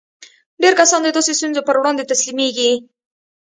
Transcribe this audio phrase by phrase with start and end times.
[0.61, 2.71] ډېر کسان د داسې ستونزو پر وړاندې تسليمېږي.